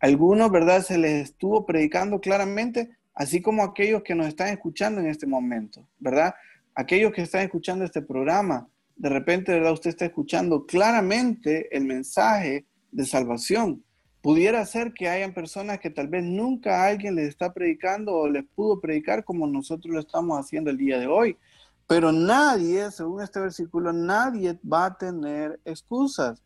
[0.00, 0.82] Algunos, ¿verdad?
[0.82, 5.86] Se les estuvo predicando claramente, así como aquellos que nos están escuchando en este momento,
[5.98, 6.34] ¿verdad?
[6.74, 9.72] Aquellos que están escuchando este programa, de repente, ¿verdad?
[9.72, 13.84] Usted está escuchando claramente el mensaje de salvación.
[14.28, 18.44] Pudiera ser que hayan personas que tal vez nunca alguien les está predicando o les
[18.44, 21.38] pudo predicar como nosotros lo estamos haciendo el día de hoy.
[21.86, 26.42] Pero nadie, según este versículo, nadie va a tener excusas.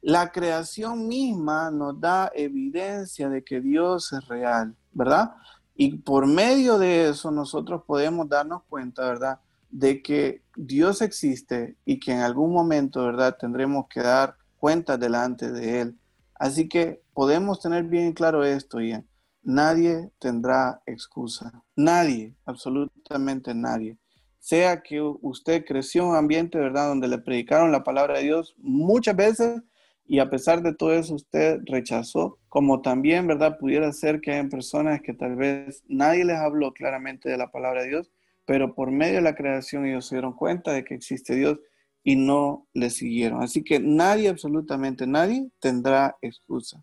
[0.00, 5.34] La creación misma nos da evidencia de que Dios es real, ¿verdad?
[5.74, 9.40] Y por medio de eso nosotros podemos darnos cuenta, ¿verdad?
[9.68, 13.36] De que Dios existe y que en algún momento, ¿verdad?
[13.38, 15.98] Tendremos que dar cuenta delante de Él.
[16.38, 19.06] Así que podemos tener bien claro esto, Ian.
[19.42, 21.62] Nadie tendrá excusa.
[21.76, 23.96] Nadie, absolutamente nadie.
[24.38, 28.54] Sea que usted creció en un ambiente, ¿verdad?, donde le predicaron la palabra de Dios
[28.58, 29.62] muchas veces
[30.04, 33.58] y a pesar de todo eso usted rechazó, como también, ¿verdad?
[33.58, 37.82] Pudiera ser que hayan personas que tal vez nadie les habló claramente de la palabra
[37.82, 38.10] de Dios,
[38.44, 41.58] pero por medio de la creación ellos se dieron cuenta de que existe Dios
[42.06, 43.42] y no le siguieron.
[43.42, 46.80] Así que nadie, absolutamente nadie, tendrá excusa.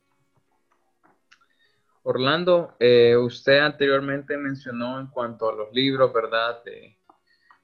[2.02, 6.62] Orlando, eh, usted anteriormente mencionó en cuanto a los libros, ¿verdad?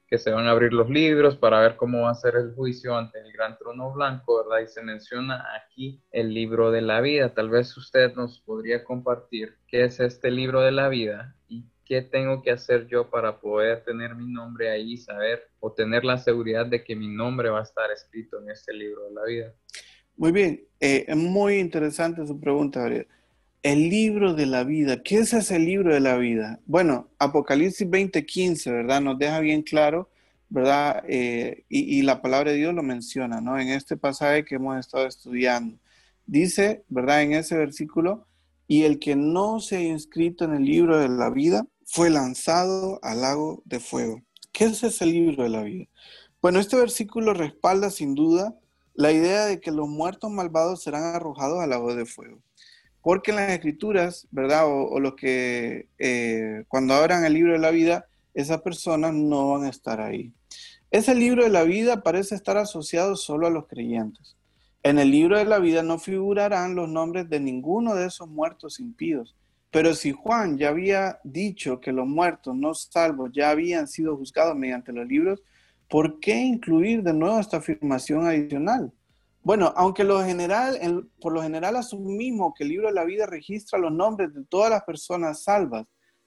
[0.06, 2.96] Que se van a abrir los libros para ver cómo va a ser el juicio
[2.96, 4.64] ante el gran trono blanco, ¿verdad?
[4.64, 7.34] Y se menciona aquí el libro de la vida.
[7.34, 12.02] Tal vez usted nos podría compartir qué es este libro de la vida y qué
[12.02, 16.64] tengo que hacer yo para poder tener mi nombre ahí, saber o tener la seguridad
[16.64, 19.54] de que mi nombre va a estar escrito en este libro de la vida.
[20.16, 23.08] Muy bien, eh, es muy interesante su pregunta, Gabriel.
[23.64, 25.02] El libro de la vida.
[25.02, 26.60] ¿Qué es ese libro de la vida?
[26.64, 29.00] Bueno, Apocalipsis 20:15, ¿verdad?
[29.00, 30.08] Nos deja bien claro,
[30.48, 31.02] ¿verdad?
[31.08, 33.58] Eh, y, la palabra de Dios lo menciona, ¿no?
[33.58, 35.76] En este pasaje que hemos estado estudiando.
[36.24, 37.22] Dice, ¿verdad?
[37.22, 38.28] En ese versículo,
[38.68, 43.00] y el que no se ha inscrito en el libro de la vida fue lanzado
[43.02, 44.22] al lago de fuego.
[44.52, 45.86] ¿Qué es ese libro de la vida?
[46.40, 48.54] Bueno, este versículo respalda sin duda
[48.94, 52.38] la idea de que los muertos malvados serán arrojados al lago de fuego.
[53.02, 54.66] Porque en las escrituras, ¿verdad?
[54.68, 59.64] O, lo que eh, cuando abran el libro de la vida, esas personas no van
[59.64, 60.32] a estar ahí.
[60.92, 64.36] Ese libro de la vida parece estar asociado solo a los creyentes.
[64.84, 68.78] En el libro de la vida no figurarán los nombres de ninguno de esos muertos
[68.78, 69.34] impíos.
[69.70, 74.56] Pero si Juan ya había dicho que los muertos no salvos ya habían sido juzgados
[74.56, 75.42] mediante los libros,
[75.88, 78.92] ¿por qué incluir de nuevo esta afirmación adicional?
[79.42, 83.78] Bueno, aunque lo general, por lo general asumimos que el libro de la vida registra
[83.78, 85.86] los nombres de todas las personas salvas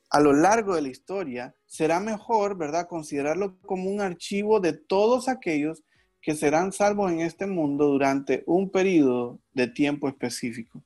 [0.09, 5.27] a lo largo de la historia, será mejor, ¿verdad?, considerarlo como un archivo de todos
[5.27, 5.83] aquellos
[6.21, 10.83] que serán salvos en este mundo durante un periodo de tiempo específico.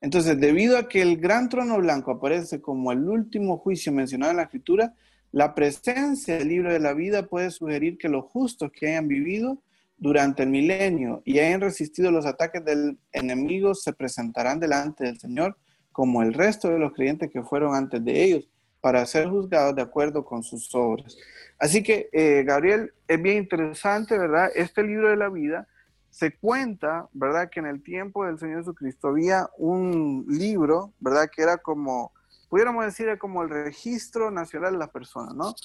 [0.00, 4.36] Entonces, debido a que el gran trono blanco aparece como el último juicio mencionado en
[4.38, 4.94] la escritura,
[5.32, 9.62] la presencia del libro de la vida puede sugerir que los justos que hayan vivido
[9.96, 15.56] durante el milenio y hayan resistido los ataques del enemigo se presentarán delante del Señor
[15.92, 18.48] como el resto de los creyentes que fueron antes de ellos
[18.80, 21.16] para ser juzgados de acuerdo con sus obras.
[21.58, 24.50] Así que, eh, Gabriel, es bien interesante, ¿verdad?
[24.54, 25.66] Este libro de la vida
[26.14, 27.50] se cuenta, ¿verdad?
[27.50, 31.28] Que en el tiempo del Señor Jesucristo había un libro, ¿verdad?
[31.28, 32.12] Que era como,
[32.48, 35.56] pudiéramos decir, como el registro nacional de las personas, ¿no?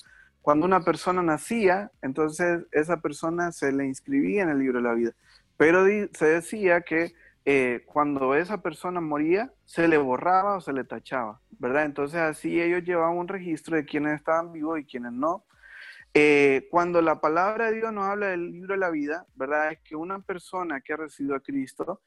[0.42, 4.96] Cuando una persona nacía, entonces esa persona se le inscribía en el libro de la
[4.96, 5.12] vida.
[5.56, 7.14] Pero se decía que
[7.46, 11.86] eh, cuando esa persona moría, se le borraba o se le tachaba, ¿verdad?
[11.86, 15.44] Entonces así ellos llevaban un registro de quiénes estaban vivos y quiénes no.
[16.13, 19.72] Eh, cuando la palabra de Dios nos habla del libro de la vida, ¿verdad?
[19.72, 22.02] Es que una persona que ha recibido a Cristo,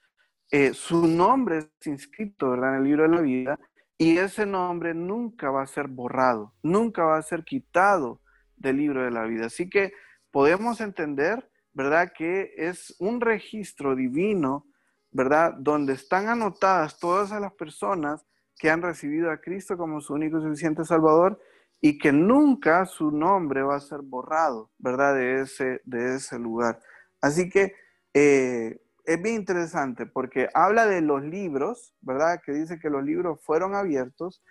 [0.51, 2.71] eh, su nombre es inscrito, ¿verdad?
[2.71, 3.59] En el libro de la vida
[3.97, 8.21] y ese nombre nunca va a ser borrado, nunca va a ser quitado
[8.57, 9.47] del libro de la vida.
[9.47, 9.93] Así que
[10.33, 12.13] podemos entender, ¿verdad?
[12.13, 14.67] Que es un registro divino,
[15.13, 15.55] ¿verdad?
[15.57, 18.27] Donde están anotadas todas las personas
[18.59, 21.41] que han recibido a Cristo como su único y suficiente Salvador
[21.83, 25.15] y que nunca su nombre va a ser borrado, ¿verdad?
[25.15, 26.81] De ese, de ese lugar.
[27.21, 27.75] Así que
[28.15, 32.41] eh, es bien interesante porque habla de los libros, ¿verdad?
[32.43, 34.43] Que dice que los libros fueron abiertos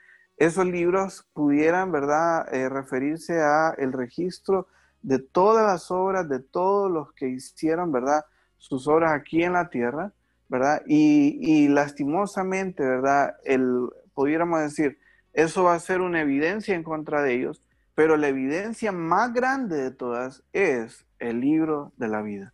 [0.41, 4.67] esos libros pudieran, ¿verdad?, eh, referirse a el registro
[5.03, 8.25] de todas las obras de todos los que hicieron, ¿verdad?,
[8.57, 10.13] sus obras aquí en la tierra,
[10.49, 10.81] ¿verdad?
[10.87, 13.35] Y, lastimosamente, ¿verdad?
[13.43, 14.97] El, pudiéramos decir,
[15.33, 17.63] eso va a ser una evidencia en contra de ellos,
[17.95, 22.53] pero la evidencia más grande de todas es el libro de la vida.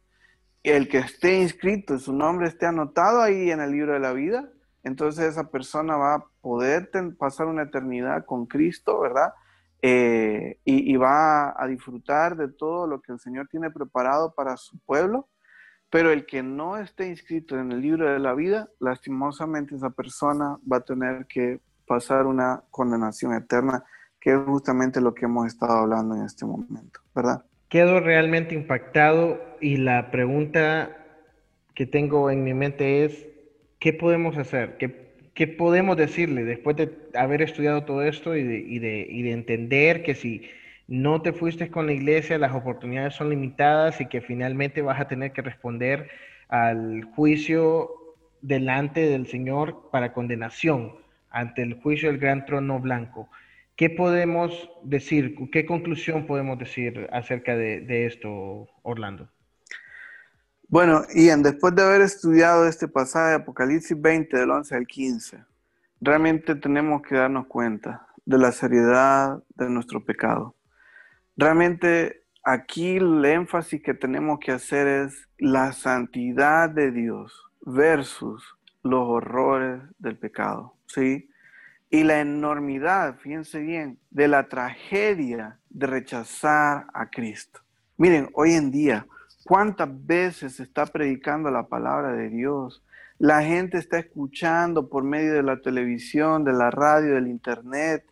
[0.63, 4.49] El que esté inscrito, su nombre esté anotado ahí en el libro de la vida,
[4.83, 9.33] entonces esa persona va a poder pasar una eternidad con Cristo, ¿verdad?
[9.81, 14.79] Eh, y, va a disfrutar de todo lo que el Señor tiene preparado para su
[14.79, 15.29] pueblo.
[15.89, 20.57] Pero el que no esté inscrito en el libro de la vida, lastimosamente esa persona
[20.69, 23.83] va a tener que pasar una condenación eterna,
[24.19, 27.43] que es justamente lo que hemos estado hablando en este momento, ¿verdad?
[27.69, 30.95] Quedo realmente impactado y la pregunta
[31.73, 33.27] que tengo en mi mente es,
[33.79, 34.77] ¿qué podemos hacer?
[34.77, 35.07] ¿Qué
[35.37, 38.41] ¿qué podemos decirle después de haber estudiado todo esto y
[38.79, 40.49] de, entender que si
[40.87, 45.07] no te fuiste con la iglesia, las oportunidades son limitadas y que finalmente vas a
[45.07, 46.09] tener que responder
[46.49, 47.91] al juicio
[48.41, 50.93] delante del Señor para condenación
[51.37, 53.29] ante el juicio del gran trono blanco?
[53.75, 55.35] ¿Qué podemos decir?
[55.51, 59.29] ¿Qué conclusión podemos decir acerca de, de esto, Orlando?
[60.67, 65.43] Bueno, Ian, después de haber estudiado este pasaje de Apocalipsis 20 del 11 al 15,
[66.01, 70.55] realmente tenemos que darnos cuenta de la seriedad de nuestro pecado.
[71.37, 78.56] Realmente aquí el énfasis que tenemos que hacer es la santidad de Dios versus
[78.89, 81.29] los horrores del pecado, ¿sí?
[81.89, 87.61] Y la enormidad, fíjense bien, de la tragedia de rechazar a Cristo.
[87.97, 89.05] Miren, hoy en día
[89.47, 92.83] ¿Cuántas veces se está predicando la palabra de Dios?
[93.17, 98.03] La gente está escuchando por medio de la televisión, de la radio, del internet,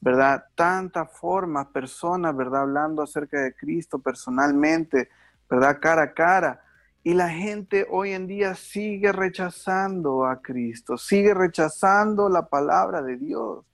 [0.00, 0.46] ¿verdad?
[0.54, 2.62] Tantas formas, personas, ¿verdad?
[2.62, 5.10] Hablando acerca de Cristo personalmente,
[5.50, 5.78] ¿verdad?
[5.78, 6.62] Cara a cara.
[7.08, 13.16] Y la gente hoy en día sigue rechazando a Cristo, sigue rechazando la palabra de
[13.16, 13.64] Dios.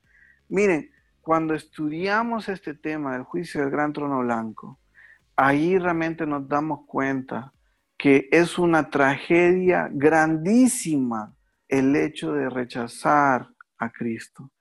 [0.48, 4.78] Miren, cuando estudiamos este tema del juicio del gran trono blanco,
[5.34, 7.52] ahí realmente nos damos cuenta
[7.98, 11.34] que es una tragedia grandísima
[11.66, 14.52] el hecho de rechazar a Cristo.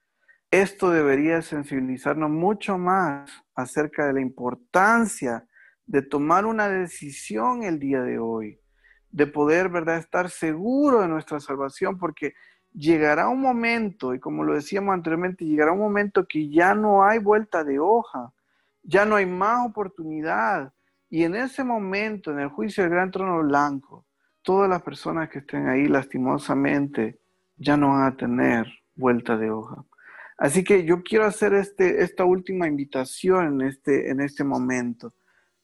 [0.50, 5.46] Esto debería sensibilizarnos mucho más acerca de la importancia
[5.86, 8.58] de tomar una decisión el día de hoy,
[9.14, 12.34] de poder, ¿verdad?, estar seguro de nuestra salvación, porque
[12.72, 17.18] llegará un momento, y como lo decíamos anteriormente, llegará un momento que ya no hay
[17.18, 18.32] vuelta de hoja
[18.84, 20.72] ya no hay más oportunidad.
[21.10, 24.06] Y en ese momento, en el juicio del gran trono blanco,
[24.42, 27.18] todas las personas que estén ahí lastimosamente
[27.56, 29.84] ya no van a tener vuelta de hoja.
[30.36, 35.14] Así que yo quiero hacer este, esta última invitación en este, en este momento.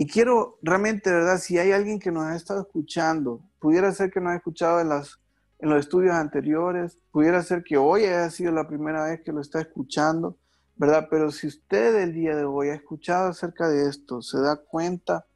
[0.00, 1.36] Y quiero realmente, ¿verdad?
[1.36, 4.88] Si hay alguien que nos ha estado escuchando, pudiera ser que nos ha escuchado en,
[4.88, 5.20] las,
[5.58, 9.42] en los estudios anteriores, pudiera ser que hoy haya sido la primera vez que lo
[9.42, 10.38] está escuchando,
[10.76, 11.08] ¿verdad?
[11.10, 15.26] Pero si usted el día de hoy ha escuchado acerca de esto, se da cuenta,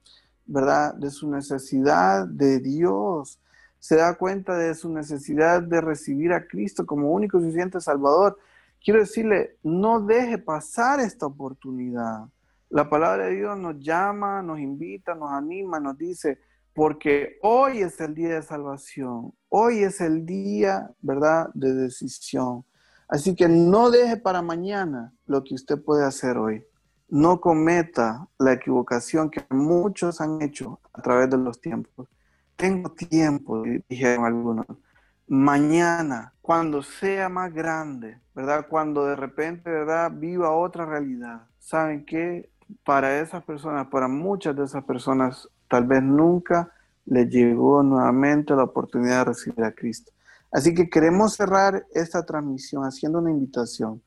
[0.47, 0.95] ¿verdad?
[0.95, 3.39] De su necesidad de Dios,
[3.81, 8.39] se da cuenta de su necesidad de recibir a Cristo como único y suficiente Salvador.
[8.83, 12.29] Quiero decirle, no deje pasar esta oportunidad.
[12.75, 16.41] La palabra de Dios nos llama, nos invita, nos anima, nos dice,
[16.75, 22.64] porque hoy es el día de salvación, hoy es el día, ¿verdad?, de decisión.
[23.07, 26.64] Así que no deje para mañana lo que usted puede hacer hoy.
[27.09, 32.09] No cometa la equivocación que muchos han hecho a través de los tiempos.
[32.57, 34.66] Tengo tiempo, dijeron algunos.
[35.29, 38.66] Mañana, cuando sea más grande, ¿verdad?
[38.68, 40.11] Cuando de repente, ¿verdad?
[40.12, 41.47] Viva otra realidad.
[41.61, 42.51] ¿Saben qué?
[42.85, 46.73] Para esas personas, para muchas de esas personas, tal vez nunca
[47.07, 50.12] les llegó nuevamente la oportunidad de recibir a Cristo.
[50.51, 54.01] Así que queremos cerrar esta transmisión haciendo una invitación.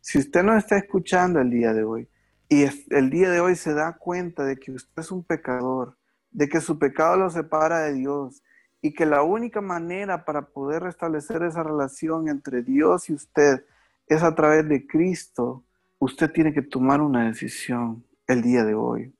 [0.00, 2.08] Si usted no está escuchando el día de hoy
[2.48, 5.96] y el día de hoy se da cuenta de que usted es un pecador,
[6.32, 8.42] de que su pecado lo separa de Dios
[8.80, 13.64] y que la única manera para poder restablecer esa relación entre Dios y usted
[14.08, 15.62] es a través de Cristo,
[16.04, 19.14] usted tiene que tomar una decisión el día de hoy.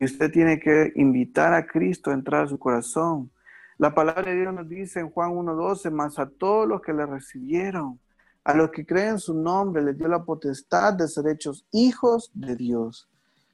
[0.00, 3.30] Usted tiene que invitar a Cristo a entrar a su corazón
[3.76, 7.06] la palabra de Dios nos dice en Juan 1.12, más a todos los que le
[7.06, 7.98] recibieron,
[8.44, 12.30] a los que creen en su nombre, les dio la potestad de ser hechos hijos
[12.34, 13.08] de Dios.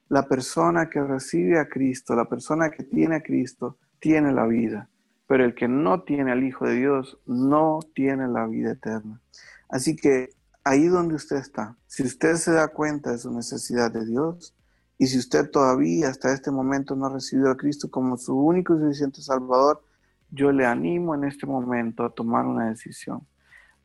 [0.09, 4.91] La persona que recibe a Cristo, la persona que tiene a Cristo, tiene la vida.
[5.27, 9.23] Pero el que no tiene al Hijo de Dios, no tiene la vida eterna.
[9.71, 10.31] Así que
[10.65, 14.55] ahí donde usted está, si usted se da cuenta de su necesidad de Dios,
[14.99, 18.77] y si usted todavía hasta este momento no ha recibido a Cristo como su único
[18.77, 19.83] y suficiente Salvador,
[20.31, 23.27] yo le animo en este momento a tomar una decisión.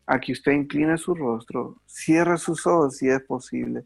[0.08, 3.86] a que usted incline su rostro, cierre sus ojos si es posible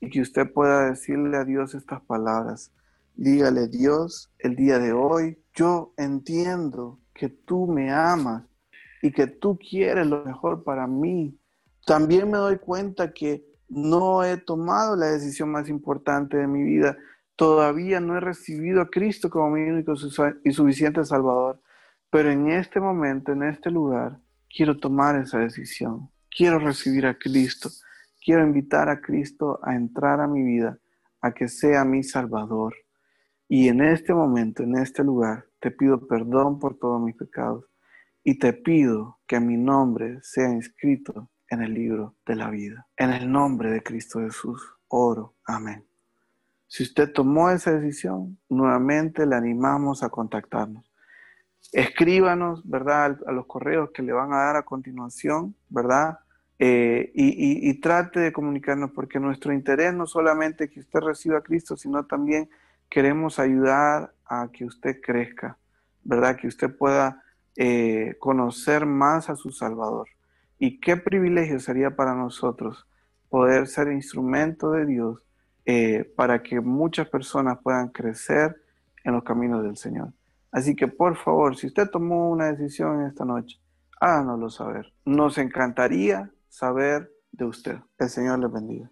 [0.00, 2.70] y que usted pueda decirle a Dios estas palabras.
[3.16, 8.44] Dígale, Dios, el día de hoy yo entiendo que tú me amas
[9.02, 11.36] y que tú quieres lo mejor para mí.
[11.86, 16.98] También me doy cuenta que no he tomado la decisión más importante de mi vida.
[17.36, 19.94] Todavía no he recibido a Cristo como mi único
[20.42, 21.62] y suficiente Salvador.
[22.10, 24.18] Pero en este momento, en este lugar,
[24.50, 26.10] quiero tomar esa decisión.
[26.28, 27.70] Quiero recibir a Cristo.
[28.20, 30.80] Quiero invitar a Cristo a entrar a mi vida,
[31.20, 32.74] a que sea mi Salvador.
[33.48, 37.64] Y en este momento, en este lugar, te pido perdón por todos mis pecados
[38.24, 42.86] y te pido que mi nombre sea inscrito en el libro de la vida.
[42.96, 45.34] En el nombre de Cristo Jesús, oro.
[45.44, 45.84] Amén.
[46.66, 50.90] Si usted tomó esa decisión, nuevamente le animamos a contactarnos.
[51.72, 53.18] Escríbanos, ¿verdad?
[53.26, 56.18] A los correos que le van a dar a continuación, ¿verdad?
[56.58, 61.76] Eh, y, trate de comunicarnos porque nuestro interés no solamente que usted reciba a Cristo,
[61.76, 62.48] sino también
[62.88, 65.58] queremos ayudar a que usted crezca,
[66.02, 66.36] ¿verdad?
[66.36, 67.22] Que usted pueda
[67.56, 70.08] eh, conocer más a su Salvador.
[70.58, 72.86] Y qué privilegio sería para nosotros
[73.28, 75.18] poder ser instrumento de Dios
[75.64, 78.56] eh, para que muchas personas puedan crecer
[79.04, 80.12] en los caminos del Señor.
[80.50, 83.60] Así que por favor, si usted tomó una decisión esta noche,
[84.00, 84.92] háganoslo saber.
[85.04, 87.76] Nos encantaría saber de usted.
[87.98, 88.90] El Señor le bendiga.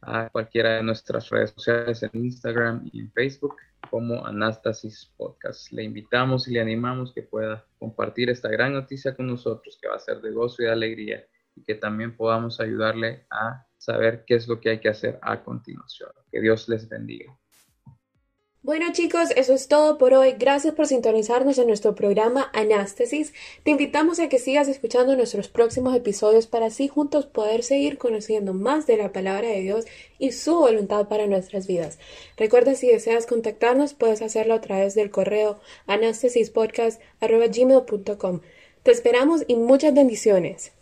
[0.00, 3.56] a cualquiera de nuestras redes sociales en Instagram y en Facebook
[3.90, 5.72] como Anastasis Podcast.
[5.72, 9.96] Le invitamos y le animamos que pueda compartir esta gran noticia con nosotros que va
[9.96, 11.24] a ser de gozo y de alegría
[11.64, 16.10] que también podamos ayudarle a saber qué es lo que hay que hacer a continuación.
[16.30, 17.38] Que Dios les bendiga.
[18.60, 20.34] Bueno chicos, eso es todo por hoy.
[20.36, 23.32] Gracias por sintonizarnos en nuestro programa Anástesis.
[23.62, 28.52] Te invitamos a que sigas escuchando nuestros próximos episodios para así juntos poder seguir conociendo
[28.52, 29.86] más de la palabra de Dios
[30.18, 31.98] y su voluntad para nuestras vidas.
[32.36, 38.40] Recuerda si deseas contactarnos puedes hacerlo a través del correo anastesispodcast.gmail.com.
[38.82, 40.72] Te esperamos y muchas bendiciones.